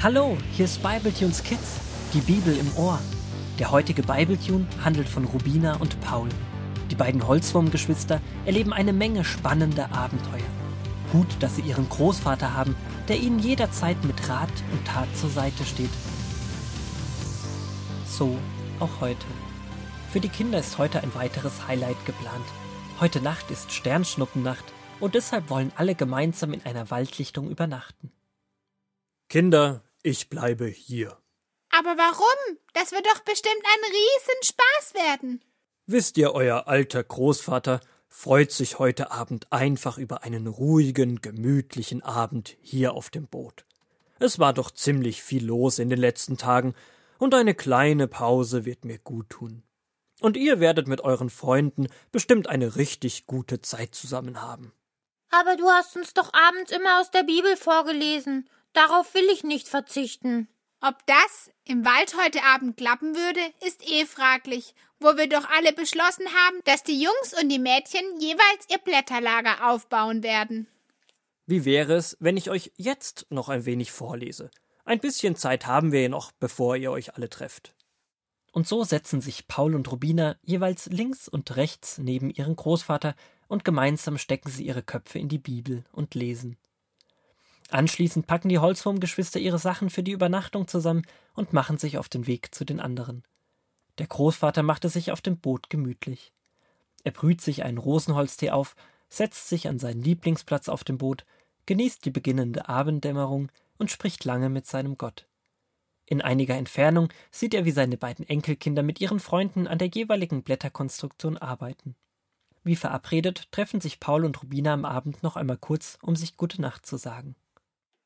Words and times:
Hallo, 0.00 0.38
hier 0.52 0.66
ist 0.66 0.80
Bibletunes 0.80 1.42
Kids, 1.42 1.80
die 2.14 2.20
Bibel 2.20 2.56
im 2.56 2.72
Ohr. 2.76 3.00
Der 3.58 3.72
heutige 3.72 4.04
Bibletune 4.04 4.64
handelt 4.84 5.08
von 5.08 5.24
Rubina 5.24 5.74
und 5.78 6.00
Paul. 6.00 6.28
Die 6.88 6.94
beiden 6.94 7.26
Holzwurmgeschwister 7.26 8.20
erleben 8.46 8.72
eine 8.72 8.92
Menge 8.92 9.24
spannender 9.24 9.90
Abenteuer. 9.90 10.46
Gut, 11.10 11.26
dass 11.40 11.56
sie 11.56 11.62
ihren 11.62 11.88
Großvater 11.88 12.54
haben, 12.54 12.76
der 13.08 13.18
ihnen 13.18 13.40
jederzeit 13.40 13.96
mit 14.04 14.28
Rat 14.28 14.52
und 14.70 14.86
Tat 14.86 15.08
zur 15.16 15.30
Seite 15.30 15.64
steht. 15.64 15.90
So 18.06 18.38
auch 18.78 19.00
heute. 19.00 19.26
Für 20.12 20.20
die 20.20 20.28
Kinder 20.28 20.60
ist 20.60 20.78
heute 20.78 21.02
ein 21.02 21.12
weiteres 21.16 21.66
Highlight 21.66 22.06
geplant. 22.06 22.46
Heute 23.00 23.20
Nacht 23.20 23.50
ist 23.50 23.72
Sternschnuppennacht 23.72 24.64
und 25.00 25.16
deshalb 25.16 25.50
wollen 25.50 25.72
alle 25.74 25.96
gemeinsam 25.96 26.52
in 26.52 26.64
einer 26.64 26.88
Waldlichtung 26.88 27.50
übernachten. 27.50 28.12
Kinder, 29.28 29.82
ich 30.08 30.30
bleibe 30.30 30.66
hier. 30.66 31.18
Aber 31.70 31.98
warum? 31.98 32.58
Das 32.72 32.92
wird 32.92 33.06
doch 33.06 33.20
bestimmt 33.20 33.62
ein 33.62 33.92
Riesenspaß 33.92 34.94
werden. 34.94 35.44
Wisst 35.86 36.16
ihr, 36.16 36.32
euer 36.32 36.66
alter 36.66 37.04
Großvater 37.04 37.80
freut 38.08 38.50
sich 38.50 38.78
heute 38.78 39.10
Abend 39.10 39.52
einfach 39.52 39.98
über 39.98 40.22
einen 40.22 40.46
ruhigen, 40.46 41.20
gemütlichen 41.20 42.02
Abend 42.02 42.56
hier 42.62 42.94
auf 42.94 43.10
dem 43.10 43.26
Boot. 43.26 43.66
Es 44.18 44.38
war 44.38 44.54
doch 44.54 44.70
ziemlich 44.70 45.22
viel 45.22 45.44
los 45.44 45.78
in 45.78 45.90
den 45.90 46.00
letzten 46.00 46.38
Tagen, 46.38 46.74
und 47.18 47.34
eine 47.34 47.54
kleine 47.54 48.06
Pause 48.06 48.64
wird 48.64 48.84
mir 48.84 48.98
gut 48.98 49.28
tun. 49.28 49.64
Und 50.20 50.36
ihr 50.36 50.60
werdet 50.60 50.88
mit 50.88 51.00
euren 51.00 51.30
Freunden 51.30 51.88
bestimmt 52.12 52.48
eine 52.48 52.76
richtig 52.76 53.26
gute 53.26 53.60
Zeit 53.60 53.94
zusammen 53.94 54.40
haben. 54.40 54.72
Aber 55.30 55.56
du 55.56 55.68
hast 55.68 55.96
uns 55.96 56.14
doch 56.14 56.32
abends 56.32 56.72
immer 56.72 57.00
aus 57.00 57.10
der 57.10 57.24
Bibel 57.24 57.56
vorgelesen. 57.56 58.48
Darauf 58.78 59.12
will 59.12 59.28
ich 59.32 59.42
nicht 59.42 59.66
verzichten. 59.66 60.46
Ob 60.80 61.04
das 61.06 61.50
im 61.64 61.84
Wald 61.84 62.14
heute 62.16 62.44
Abend 62.44 62.76
klappen 62.76 63.16
würde, 63.16 63.40
ist 63.66 63.82
eh 63.90 64.06
fraglich, 64.06 64.72
wo 65.00 65.16
wir 65.16 65.28
doch 65.28 65.50
alle 65.50 65.72
beschlossen 65.72 66.26
haben, 66.32 66.60
dass 66.62 66.84
die 66.84 67.02
Jungs 67.02 67.34
und 67.42 67.48
die 67.48 67.58
Mädchen 67.58 68.04
jeweils 68.20 68.70
ihr 68.70 68.78
Blätterlager 68.78 69.68
aufbauen 69.68 70.22
werden. 70.22 70.68
Wie 71.44 71.64
wäre 71.64 71.94
es, 71.94 72.16
wenn 72.20 72.36
ich 72.36 72.50
euch 72.50 72.70
jetzt 72.76 73.26
noch 73.30 73.48
ein 73.48 73.66
wenig 73.66 73.90
vorlese? 73.90 74.48
Ein 74.84 75.00
bisschen 75.00 75.34
Zeit 75.34 75.66
haben 75.66 75.90
wir 75.90 76.02
ja 76.02 76.08
noch, 76.08 76.30
bevor 76.30 76.76
ihr 76.76 76.92
euch 76.92 77.16
alle 77.16 77.28
trefft. 77.28 77.74
Und 78.52 78.68
so 78.68 78.84
setzen 78.84 79.20
sich 79.20 79.48
Paul 79.48 79.74
und 79.74 79.90
Rubina 79.90 80.36
jeweils 80.42 80.86
links 80.86 81.26
und 81.26 81.56
rechts 81.56 81.98
neben 81.98 82.30
ihren 82.30 82.54
Großvater 82.54 83.16
und 83.48 83.64
gemeinsam 83.64 84.18
stecken 84.18 84.52
sie 84.52 84.66
ihre 84.66 84.84
Köpfe 84.84 85.18
in 85.18 85.28
die 85.28 85.38
Bibel 85.38 85.84
und 85.90 86.14
lesen. 86.14 86.56
Anschließend 87.70 88.26
packen 88.26 88.48
die 88.48 88.58
Holzwurmgeschwister 88.58 89.38
ihre 89.38 89.58
Sachen 89.58 89.90
für 89.90 90.02
die 90.02 90.12
Übernachtung 90.12 90.68
zusammen 90.68 91.02
und 91.34 91.52
machen 91.52 91.76
sich 91.78 91.98
auf 91.98 92.08
den 92.08 92.26
Weg 92.26 92.54
zu 92.54 92.64
den 92.64 92.80
anderen. 92.80 93.24
Der 93.98 94.06
Großvater 94.06 94.62
macht 94.62 94.84
es 94.84 94.94
sich 94.94 95.12
auf 95.12 95.20
dem 95.20 95.38
Boot 95.38 95.68
gemütlich. 95.68 96.32
Er 97.04 97.12
brüht 97.12 97.40
sich 97.40 97.64
einen 97.64 97.78
Rosenholztee 97.78 98.50
auf, 98.50 98.74
setzt 99.08 99.48
sich 99.48 99.68
an 99.68 99.78
seinen 99.78 100.02
Lieblingsplatz 100.02 100.68
auf 100.68 100.84
dem 100.84 100.98
Boot, 100.98 101.26
genießt 101.66 102.04
die 102.04 102.10
beginnende 102.10 102.68
Abenddämmerung 102.68 103.50
und 103.76 103.90
spricht 103.90 104.24
lange 104.24 104.48
mit 104.48 104.66
seinem 104.66 104.96
Gott. 104.96 105.26
In 106.06 106.22
einiger 106.22 106.56
Entfernung 106.56 107.10
sieht 107.30 107.52
er, 107.52 107.66
wie 107.66 107.70
seine 107.70 107.98
beiden 107.98 108.26
Enkelkinder 108.26 108.82
mit 108.82 109.00
ihren 109.00 109.20
Freunden 109.20 109.66
an 109.66 109.76
der 109.76 109.88
jeweiligen 109.88 110.42
Blätterkonstruktion 110.42 111.36
arbeiten. 111.36 111.96
Wie 112.64 112.76
verabredet 112.76 113.52
treffen 113.52 113.80
sich 113.80 114.00
Paul 114.00 114.24
und 114.24 114.42
Rubina 114.42 114.72
am 114.72 114.86
Abend 114.86 115.22
noch 115.22 115.36
einmal 115.36 115.58
kurz, 115.58 115.98
um 116.00 116.16
sich 116.16 116.36
gute 116.36 116.62
Nacht 116.62 116.86
zu 116.86 116.96
sagen. 116.96 117.36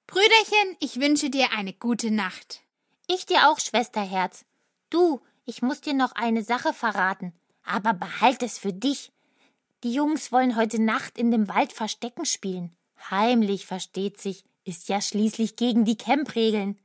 Brüderchen, 0.07 0.77
ich 0.81 1.01
wünsche 1.01 1.31
dir 1.31 1.53
eine 1.53 1.73
gute 1.73 2.11
Nacht. 2.11 2.61
Ich 3.09 3.27
dir 3.27 3.49
auch, 3.49 3.59
Schwesterherz. 3.59 4.45
Du, 4.91 5.21
ich 5.47 5.63
muss 5.63 5.81
dir 5.81 5.95
noch 5.95 6.13
eine 6.13 6.43
Sache 6.43 6.73
verraten, 6.73 7.33
aber 7.65 7.95
behalt 7.95 8.43
es 8.43 8.59
für 8.59 8.73
dich. 8.73 9.13
Die 9.85 9.93
Jungs 9.93 10.31
wollen 10.31 10.57
heute 10.57 10.81
Nacht 10.81 11.19
in 11.19 11.31
dem 11.31 11.49
Wald 11.49 11.73
Verstecken 11.73 12.27
spielen. 12.27 12.77
Heimlich, 13.11 13.67
versteht 13.67 14.21
sich, 14.21 14.45
ist 14.65 14.89
ja 14.89 15.01
schließlich 15.01 15.57
gegen 15.57 15.85
die 15.85 15.97
Campregeln. 15.97 16.79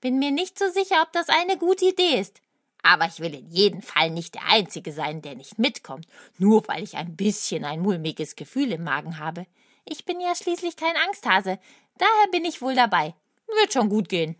Bin 0.00 0.18
mir 0.18 0.30
nicht 0.30 0.58
so 0.58 0.68
sicher, 0.70 1.00
ob 1.02 1.12
das 1.12 1.28
eine 1.28 1.56
gute 1.56 1.86
Idee 1.86 2.20
ist. 2.20 2.40
Aber 2.82 3.06
ich 3.06 3.20
will 3.20 3.34
in 3.34 3.48
jedem 3.48 3.80
Fall 3.80 4.10
nicht 4.10 4.34
der 4.34 4.46
Einzige 4.46 4.92
sein, 4.92 5.22
der 5.22 5.36
nicht 5.36 5.58
mitkommt, 5.58 6.06
nur 6.36 6.68
weil 6.68 6.82
ich 6.82 6.96
ein 6.96 7.16
bisschen 7.16 7.64
ein 7.64 7.80
mulmiges 7.80 8.36
Gefühl 8.36 8.72
im 8.72 8.84
Magen 8.84 9.18
habe. 9.18 9.46
Ich 9.86 10.04
bin 10.04 10.20
ja 10.20 10.34
schließlich 10.34 10.76
kein 10.76 10.96
Angsthase, 11.06 11.58
Daher 11.98 12.30
bin 12.32 12.44
ich 12.44 12.60
wohl 12.60 12.74
dabei. 12.74 13.14
Wird 13.46 13.72
schon 13.72 13.88
gut 13.88 14.08
gehen. 14.08 14.36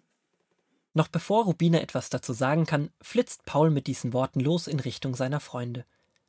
Noch 0.92 1.08
bevor 1.08 1.44
Rubina 1.44 1.80
etwas 1.80 2.08
dazu 2.08 2.32
sagen 2.32 2.66
kann, 2.66 2.90
flitzt 3.00 3.44
Paul 3.44 3.70
mit 3.70 3.86
diesen 3.86 4.12
Worten 4.12 4.40
los 4.40 4.66
in 4.66 4.80
Richtung 4.80 5.14
seiner 5.16 5.40
Freunde. 5.40 5.84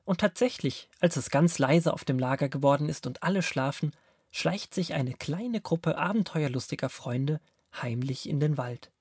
Und 0.06 0.20
tatsächlich, 0.20 0.90
als 1.00 1.18
es 1.18 1.30
ganz 1.30 1.60
leise 1.60 1.94
auf 1.94 2.04
dem 2.04 2.20
Lager 2.20 2.50
geworden 2.50 2.90
ist 2.90 3.08
und 3.08 3.24
alle 3.24 3.42
schlafen, 3.42 3.92
schleicht 4.32 4.74
sich 4.74 4.94
eine 4.94 5.14
kleine 5.14 5.62
Gruppe 5.62 5.98
abenteuerlustiger 5.98 6.90
Freunde 6.90 7.40
heimlich 7.82 8.28
in 8.28 8.40
den 8.40 8.58
Wald. 8.58 8.92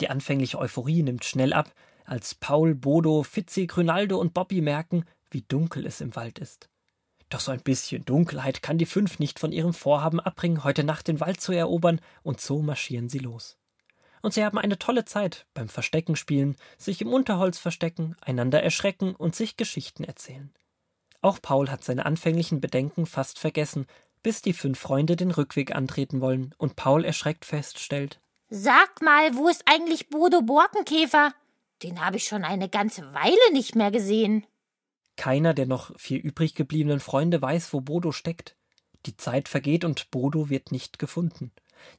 Die 0.00 0.10
anfängliche 0.10 0.58
Euphorie 0.58 1.02
nimmt 1.02 1.24
schnell 1.24 1.52
ab, 1.52 1.72
als 2.04 2.34
Paul, 2.34 2.74
Bodo, 2.74 3.22
Fitzi, 3.22 3.66
Grünaldo 3.66 4.18
und 4.18 4.32
Bobby 4.32 4.60
merken, 4.60 5.04
wie 5.30 5.42
dunkel 5.42 5.86
es 5.86 6.00
im 6.00 6.16
Wald 6.16 6.38
ist. 6.38 6.70
Doch 7.28 7.40
so 7.40 7.52
ein 7.52 7.60
bisschen 7.60 8.04
Dunkelheit 8.04 8.62
kann 8.62 8.78
die 8.78 8.86
fünf 8.86 9.18
nicht 9.18 9.38
von 9.38 9.52
ihrem 9.52 9.74
Vorhaben 9.74 10.20
abbringen, 10.20 10.64
heute 10.64 10.82
Nacht 10.84 11.08
den 11.08 11.20
Wald 11.20 11.40
zu 11.40 11.52
erobern, 11.52 12.00
und 12.22 12.40
so 12.40 12.62
marschieren 12.62 13.08
sie 13.08 13.18
los. 13.18 13.58
Und 14.22 14.34
sie 14.34 14.44
haben 14.44 14.58
eine 14.58 14.78
tolle 14.78 15.04
Zeit 15.04 15.46
beim 15.54 15.68
Verstecken 15.68 16.16
spielen, 16.16 16.56
sich 16.76 17.00
im 17.00 17.12
Unterholz 17.12 17.58
verstecken, 17.58 18.16
einander 18.20 18.62
erschrecken 18.62 19.14
und 19.14 19.36
sich 19.36 19.56
Geschichten 19.56 20.04
erzählen. 20.04 20.52
Auch 21.20 21.40
Paul 21.40 21.70
hat 21.70 21.84
seine 21.84 22.06
anfänglichen 22.06 22.60
Bedenken 22.60 23.06
fast 23.06 23.38
vergessen, 23.38 23.86
bis 24.22 24.42
die 24.42 24.52
fünf 24.52 24.78
Freunde 24.78 25.16
den 25.16 25.30
Rückweg 25.30 25.74
antreten 25.74 26.20
wollen 26.20 26.54
und 26.58 26.76
Paul 26.76 27.04
erschreckt 27.04 27.44
feststellt: 27.44 28.20
Sag 28.48 29.02
mal, 29.02 29.34
wo 29.36 29.48
ist 29.48 29.62
eigentlich 29.66 30.08
Bodo 30.08 30.42
Borkenkäfer? 30.42 31.32
Den 31.82 32.04
habe 32.04 32.16
ich 32.16 32.24
schon 32.24 32.44
eine 32.44 32.68
ganze 32.68 33.12
Weile 33.14 33.52
nicht 33.52 33.76
mehr 33.76 33.90
gesehen. 33.90 34.46
Keiner 35.18 35.52
der 35.52 35.66
noch 35.66 35.90
vier 35.98 36.22
übrig 36.22 36.54
gebliebenen 36.54 37.00
Freunde 37.00 37.42
weiß, 37.42 37.72
wo 37.72 37.80
Bodo 37.80 38.12
steckt. 38.12 38.56
Die 39.04 39.16
Zeit 39.16 39.48
vergeht 39.48 39.84
und 39.84 40.10
Bodo 40.12 40.48
wird 40.48 40.72
nicht 40.72 40.98
gefunden. 41.00 41.50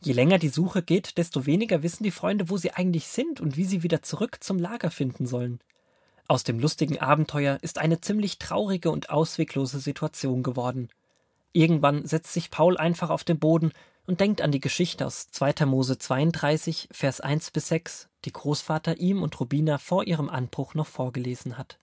Je 0.02 0.14
länger 0.14 0.40
die 0.40 0.48
Suche 0.48 0.82
geht, 0.82 1.18
desto 1.18 1.46
weniger 1.46 1.84
wissen 1.84 2.04
die 2.04 2.12
Freunde, 2.12 2.50
wo 2.50 2.56
sie 2.56 2.72
eigentlich 2.72 3.08
sind 3.08 3.42
und 3.42 3.58
wie 3.58 3.66
sie 3.66 3.84
wieder 3.84 4.02
zurück 4.02 4.38
zum 4.42 4.58
Lager 4.58 4.90
finden 4.90 5.28
sollen. 5.28 5.60
Aus 6.30 6.46
dem 6.46 6.60
lustigen 6.60 6.98
Abenteuer 6.98 7.58
ist 7.62 7.78
eine 7.78 8.00
ziemlich 8.00 8.40
traurige 8.40 8.90
und 8.90 9.10
ausweglose 9.10 9.80
Situation 9.80 10.42
geworden. 10.42 10.90
Irgendwann 11.52 12.06
setzt 12.06 12.32
sich 12.32 12.52
Paul 12.52 12.78
einfach 12.78 13.10
auf 13.10 13.26
den 13.26 13.40
Boden 13.40 13.74
und 14.08 14.22
denkt 14.22 14.42
an 14.42 14.54
die 14.54 14.62
Geschichte 14.62 15.06
aus 15.06 15.28
2. 15.32 15.66
Mose 15.66 15.98
32, 15.98 16.88
Vers 16.92 17.20
1 17.20 17.52
bis 17.52 17.68
6, 17.68 18.08
die 18.24 18.32
Großvater 18.32 18.98
ihm 18.98 19.24
und 19.24 19.38
Rubina 19.42 19.78
vor 19.78 20.06
ihrem 20.08 20.30
Anbruch 20.30 20.74
noch 20.74 20.88
vorgelesen 20.88 21.58
hat. 21.58 21.80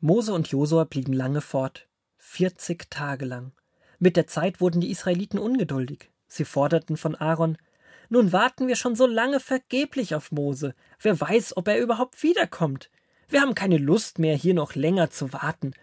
Mose 0.00 0.32
und 0.32 0.46
Josua 0.48 0.84
blieben 0.84 1.12
lange 1.12 1.40
fort, 1.40 1.88
vierzig 2.16 2.88
Tage 2.88 3.24
lang. 3.24 3.52
Mit 3.98 4.16
der 4.16 4.28
Zeit 4.28 4.60
wurden 4.60 4.80
die 4.80 4.90
Israeliten 4.90 5.38
ungeduldig. 5.38 6.10
Sie 6.28 6.44
forderten 6.44 6.96
von 6.96 7.16
Aaron 7.16 7.58
Nun 8.08 8.32
warten 8.32 8.68
wir 8.68 8.76
schon 8.76 8.94
so 8.94 9.06
lange 9.06 9.40
vergeblich 9.40 10.14
auf 10.14 10.30
Mose. 10.30 10.74
Wer 11.00 11.20
weiß, 11.20 11.56
ob 11.56 11.66
er 11.66 11.80
überhaupt 11.80 12.22
wiederkommt. 12.22 12.90
Wir 13.28 13.40
haben 13.40 13.56
keine 13.56 13.76
Lust 13.76 14.20
mehr, 14.20 14.36
hier 14.36 14.54
noch 14.54 14.76
länger 14.76 15.10
zu 15.10 15.32
warten. 15.32 15.74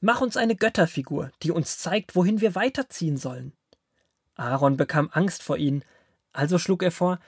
Mach 0.00 0.20
uns 0.20 0.36
eine 0.36 0.56
Götterfigur, 0.56 1.30
die 1.42 1.52
uns 1.52 1.78
zeigt, 1.78 2.16
wohin 2.16 2.40
wir 2.40 2.56
weiterziehen 2.56 3.16
sollen. 3.16 3.52
Aaron 4.34 4.76
bekam 4.76 5.10
Angst 5.12 5.42
vor 5.42 5.58
ihnen, 5.58 5.84
also 6.32 6.58
schlug 6.58 6.82
er 6.82 6.90
vor 6.90 7.20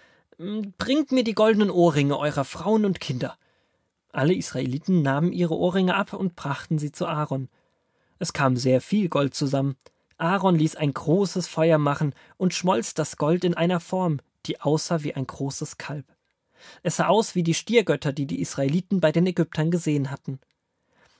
Bringt 0.78 1.12
mir 1.12 1.22
die 1.22 1.34
goldenen 1.34 1.70
Ohrringe 1.70 2.19
eurer 2.19 2.44
Frauen 2.44 2.84
und 2.84 2.99
Kinder. 2.99 3.38
Alle 4.12 4.35
Israeliten 4.35 5.03
nahmen 5.03 5.32
ihre 5.32 5.56
Ohrringe 5.56 5.94
ab 5.94 6.12
und 6.12 6.37
brachten 6.37 6.79
sie 6.79 6.93
zu 6.93 7.06
Aaron. 7.06 7.49
Es 8.19 8.32
kam 8.32 8.56
sehr 8.56 8.81
viel 8.81 9.09
Gold 9.09 9.35
zusammen. 9.35 9.76
Aaron 10.19 10.55
ließ 10.55 10.76
ein 10.76 10.93
großes 10.93 11.49
Feuer 11.49 11.79
machen 11.79 12.14
und 12.37 12.55
schmolz 12.55 12.94
das 12.94 13.17
Gold 13.17 13.43
in 13.43 13.55
einer 13.55 13.81
Form, 13.81 14.20
die 14.47 14.61
aussah 14.61 15.03
wie 15.03 15.14
ein 15.14 15.26
großes 15.26 15.79
Kalb. 15.79 16.05
Es 16.82 16.97
sah 16.97 17.09
aus 17.09 17.35
wie 17.35 17.43
die 17.43 17.55
Stiergötter, 17.55 18.12
die 18.12 18.26
die 18.26 18.41
Israeliten 18.41 19.00
bei 19.00 19.11
den 19.11 19.26
Ägyptern 19.26 19.70
gesehen 19.70 20.11
hatten. 20.11 20.38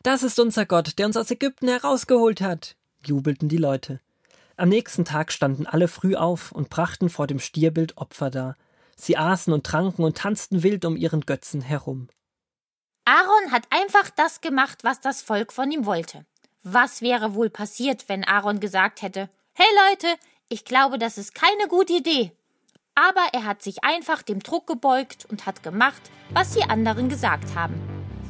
Das 0.03 0.23
ist 0.23 0.39
unser 0.39 0.67
Gott, 0.67 0.99
der 0.99 1.07
uns 1.07 1.17
aus 1.17 1.31
Ägypten 1.31 1.69
herausgeholt 1.69 2.41
hat, 2.41 2.77
jubelten 3.05 3.49
die 3.49 3.57
Leute. 3.57 4.01
Am 4.57 4.69
nächsten 4.69 5.05
Tag 5.05 5.33
standen 5.33 5.67
alle 5.67 5.89
früh 5.89 6.15
auf 6.15 6.53
und 6.53 6.69
brachten 6.69 7.09
vor 7.09 7.27
dem 7.27 7.41
Stierbild 7.41 7.97
Opfer 7.97 8.31
dar. 8.31 8.57
Sie 8.97 9.17
aßen 9.17 9.53
und 9.53 9.65
tranken 9.65 10.05
und 10.05 10.19
tanzten 10.19 10.63
wild 10.63 10.85
um 10.85 10.97
ihren 10.97 11.23
Götzen 11.23 11.63
herum. 11.63 12.09
Aaron 13.05 13.51
hat 13.51 13.65
einfach 13.71 14.11
das 14.11 14.41
gemacht, 14.41 14.85
was 14.85 15.01
das 15.01 15.23
Volk 15.23 15.53
von 15.53 15.71
ihm 15.73 15.87
wollte. 15.87 16.25
Was 16.63 17.03
wäre 17.03 17.35
wohl 17.35 17.51
passiert, 17.51 18.09
wenn 18.09 18.25
Aaron 18.25 18.61
gesagt 18.61 19.03
hätte 19.03 19.29
Hey 19.55 19.67
Leute, 19.91 20.07
ich 20.49 20.65
glaube, 20.65 20.99
das 20.99 21.19
ist 21.19 21.35
keine 21.35 21.67
gute 21.69 21.95
Idee. 21.95 22.31
Aber 22.95 23.23
er 23.33 23.45
hat 23.45 23.63
sich 23.63 23.83
einfach 23.83 24.23
dem 24.23 24.39
Druck 24.39 24.69
gebeugt 24.69 25.27
und 25.29 25.47
hat 25.47 25.65
gemacht, 25.65 26.01
was 26.31 26.53
die 26.53 26.63
anderen 26.63 27.09
gesagt 27.09 27.57
haben. 27.57 27.75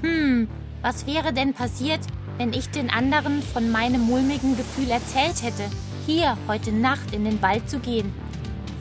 Hm, 0.00 0.48
was 0.80 1.06
wäre 1.06 1.34
denn 1.34 1.52
passiert, 1.52 2.00
wenn 2.38 2.54
ich 2.54 2.70
den 2.70 2.88
anderen 2.88 3.42
von 3.42 3.70
meinem 3.70 4.00
mulmigen 4.00 4.56
Gefühl 4.56 4.90
erzählt 4.90 5.42
hätte, 5.42 5.70
hier 6.06 6.38
heute 6.48 6.72
Nacht 6.72 7.12
in 7.12 7.24
den 7.24 7.42
Wald 7.42 7.69
zu 7.69 7.78
gehen? 7.78 8.14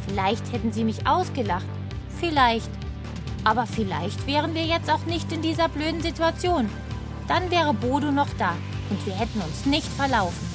Vielleicht 0.07 0.51
hätten 0.53 0.71
sie 0.71 0.85
mich 0.85 1.05
ausgelacht. 1.05 1.65
Vielleicht. 2.19 2.81
Aber 3.43 3.65
vielleicht 3.65 4.27
wären 4.27 4.53
wir 4.53 4.63
jetzt 4.63 4.89
auch 4.89 5.05
nicht 5.05 5.31
in 5.31 5.41
dieser 5.41 5.69
blöden 5.69 6.01
Situation. 6.01 6.69
Dann 7.27 7.49
wäre 7.49 7.73
Bodo 7.73 8.11
noch 8.11 8.29
da 8.38 8.53
und 8.89 9.05
wir 9.05 9.13
hätten 9.13 9.41
uns 9.41 9.65
nicht 9.65 9.88
verlaufen. 9.88 10.50